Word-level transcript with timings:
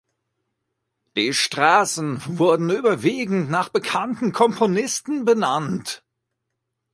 Die 1.15 1.31
Straßen 1.31 2.23
wurden 2.39 2.71
überwiegend 2.71 3.51
nach 3.51 3.69
bekannten 3.69 4.31
Komponisten 4.31 5.25
benannt. 5.25 6.03